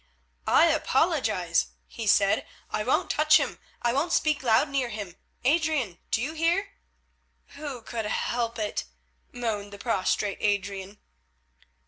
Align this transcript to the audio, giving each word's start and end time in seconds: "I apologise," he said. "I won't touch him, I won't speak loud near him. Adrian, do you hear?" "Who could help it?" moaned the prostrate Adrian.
"I 0.47 0.65
apologise," 0.71 1.67
he 1.85 2.07
said. 2.07 2.47
"I 2.71 2.83
won't 2.83 3.11
touch 3.11 3.37
him, 3.37 3.59
I 3.83 3.93
won't 3.93 4.11
speak 4.13 4.41
loud 4.41 4.67
near 4.67 4.89
him. 4.89 5.15
Adrian, 5.43 5.99
do 6.09 6.23
you 6.23 6.33
hear?" 6.33 6.69
"Who 7.49 7.83
could 7.83 8.05
help 8.05 8.57
it?" 8.57 8.85
moaned 9.31 9.71
the 9.71 9.77
prostrate 9.77 10.39
Adrian. 10.41 10.97